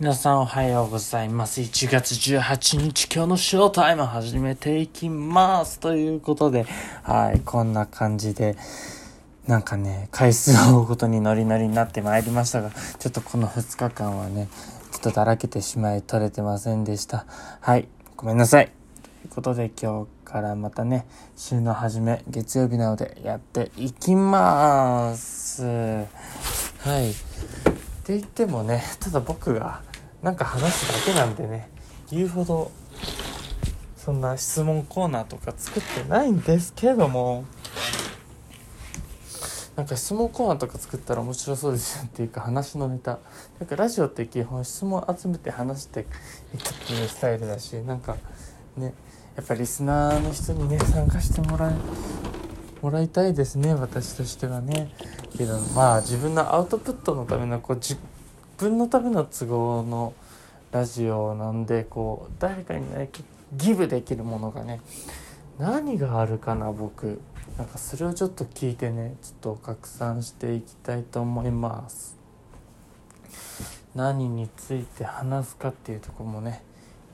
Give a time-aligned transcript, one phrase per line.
[0.00, 1.60] 皆さんおはようございます。
[1.60, 5.78] 1月18日今日のショータイム始めていきます。
[5.78, 6.64] ということで、
[7.02, 8.56] はい、こんな感じで、
[9.46, 14.48] なんかね、回数を追うことにノリノリになってまいりましたが、ちょっとこの2日間はね、
[14.90, 17.26] ちょっとだらけてしまい取れてませんでした。
[17.60, 17.86] はい、
[18.16, 18.72] ごめんなさい。
[19.02, 21.06] ということで今日からまたね、
[21.36, 25.62] 週の初め、月曜日なのでやっていきます。
[25.62, 26.06] は
[27.00, 27.10] い。
[28.00, 29.82] って言ってもねただ僕が
[30.22, 31.70] なんか話すだけなんでね
[32.10, 32.70] 言うほど
[33.96, 37.44] そんな質問コーナーとか作ってないんですけども。
[39.76, 43.18] なんか質問コーナーとか作ったら面白そうですよっていうか話のネタ。
[43.58, 46.10] なんかラジオって基本質問集めて話していくっ
[46.86, 48.16] ていうスタイルだしなんか
[48.76, 48.92] ね
[49.36, 51.74] やっぱリスナーの人にね参加してもらえ
[52.82, 54.92] もらいたいですね私としてはね。
[55.34, 57.96] けどまあ自分のアウトプットのためのこう自
[58.60, 60.12] 分のための都合の
[60.70, 63.08] ラジオなんでこう誰かにね
[63.54, 64.82] ギブできるものがね
[65.58, 67.22] 何があるかな僕。
[67.56, 72.18] なんかそれをちょっと聞いてねちょっと拡散していきたいと思います。
[73.94, 76.62] 何について話すかっていうとこもね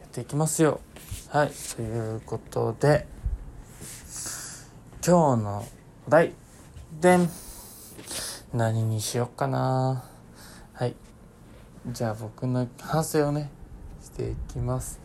[0.00, 0.80] やっていきますよ。
[1.28, 3.06] はいということで
[5.06, 5.64] 今日の
[6.08, 6.32] お題。
[7.00, 7.28] でん。
[8.52, 10.04] 何にしよっかな。
[10.72, 10.94] はい。
[11.88, 13.48] じゃあ僕の反省をね
[14.02, 14.98] していきます。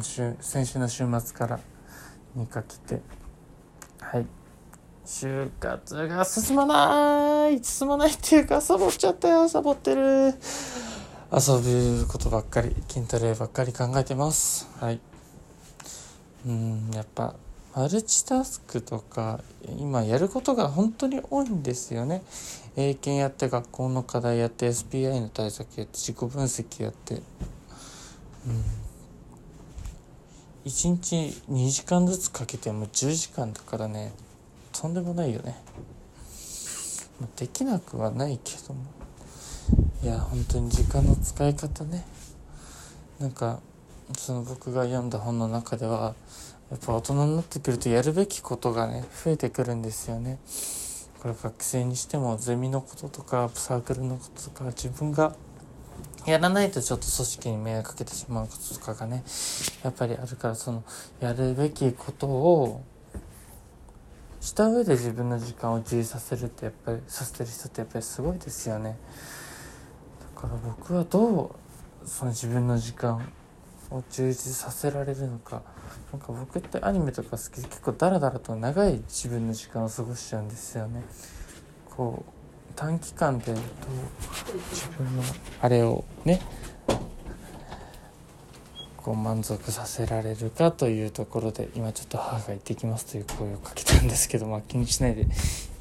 [0.00, 1.60] 週先週の週末から
[2.36, 3.02] にかけて。
[4.00, 4.26] はい。
[5.04, 7.64] 就活が進まない。
[7.64, 9.48] 進まないっていうかサボっちゃったよ。
[9.48, 10.34] サボってる。
[11.32, 14.68] 遊ぶことばっかり筋トレばっかり考えてます。
[14.78, 15.00] はい。
[16.46, 17.34] うんやっぱ
[17.74, 19.40] マルチタスクとか
[19.78, 22.22] 今やることが本当に多いんですよね。
[22.76, 27.22] 英検やって学校の課題やって SPI の対策やって自己分析やって、うん、
[30.64, 31.16] 1日
[31.50, 34.12] 2時間ずつかけても10時間だからね
[34.72, 35.56] とんでもないよね。
[37.36, 38.80] できなくはないけども
[40.02, 42.04] いや本当に時間の使い方ね
[43.18, 43.60] なんか
[44.16, 46.14] その僕が読んだ本の中では
[46.70, 50.38] やっぱ大人になってくるとやるべきことがね増えてくるんですよね。
[51.20, 55.34] これ学生にしてもゼミのこととかサークルのこととか自分が
[56.26, 59.22] やらないとちょっと組織に迷惑かけてしまうこととかがね
[59.82, 60.84] やっぱりあるからその
[61.20, 62.82] やるべきことを
[64.40, 68.96] した上で自分の時間を充実させるってやっぱりさせてる人ってやっぱりすごいですよね。
[70.34, 71.54] だから僕はど
[72.04, 73.30] うその自分の時間
[73.90, 75.62] を充実させられるのか。
[76.12, 81.02] なんか僕ってアニメとか好きで結構ダラダラと長い自分の時間を過ごしちゃうんですよね。
[81.88, 83.56] こう短期間でどう
[84.70, 85.22] 自分の
[85.60, 86.40] あれをね
[88.96, 95.26] こう満足させられるかというところで今ちょっと母が行ってきますという声をかけたんですけどまあ気にしないでい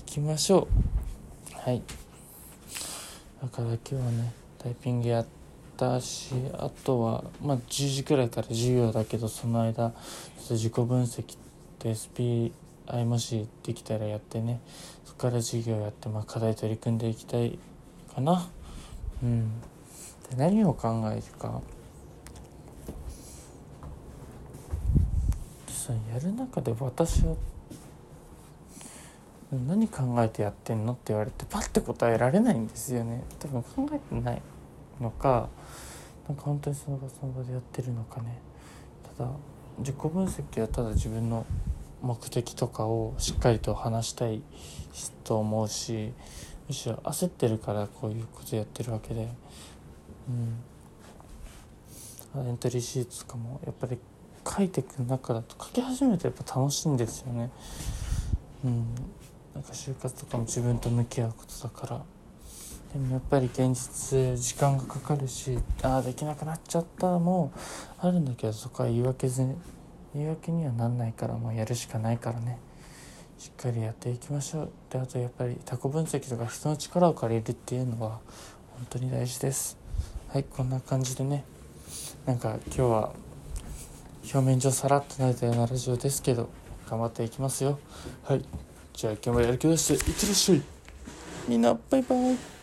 [0.06, 0.68] きましょ
[1.56, 1.58] う。
[1.58, 1.82] はい。
[3.42, 5.26] だから今日はねタイピングやっ
[5.80, 11.38] たしあとはまあ10時くらいから授業だけどその間ちょっと自己分析っ
[11.80, 14.60] て SPI もしできたらやってね
[15.06, 17.58] そこから授業やって、まあ、課題取り組んでいきたい
[18.14, 18.50] かな。
[19.24, 19.62] うん。
[20.30, 21.62] で何を考えるか。
[25.68, 27.36] そやる中で私は
[29.68, 33.24] 何考えてやってんのって言われてパッて答えられないんですよね。
[33.40, 34.42] 多分考えてない。
[35.02, 35.50] のか
[36.28, 38.40] なんか本当にその場その場でやってるのかね。
[39.18, 39.32] ただ
[39.80, 41.46] 自己分析はただ自分の
[42.02, 44.42] 目的とかをしっかりと話したい
[45.24, 46.14] と思うし
[46.68, 49.30] むしろ焦ってるからこういうことやってるわけで。
[50.30, 50.64] うん。
[52.48, 53.98] エントリーシートとかもやっぱり
[54.48, 57.50] 書いていく中だと書き始めるとやっぱ楽しいんですよね。
[58.64, 58.96] うん。
[59.56, 62.04] なんか就活とかも自分と向き合うことだから。
[62.94, 67.52] でもやっぱり現実時間がかかるしああできなくなっちゃったも
[68.00, 69.46] あるんだけどそこは言い訳ぜ
[70.16, 72.58] 言い訳にはなんないからもうやるしかないからね。
[73.38, 74.72] しっかりやっていきましょう。
[74.90, 78.20] であとやっぱりタコ分析とか人の力を借りるっていうのは
[78.76, 79.78] 本当に大事です。
[80.28, 81.46] はいこんな感じでね。
[82.26, 83.14] なんか今日は
[84.24, 86.50] 表面上さらっとなれたようなラジオですけど
[86.90, 87.80] 頑張っていきますよ。
[88.24, 88.44] はい
[88.94, 90.62] じゃあ今日もやる気出していってらっしゃい。
[91.48, 92.59] みんなバイバイ。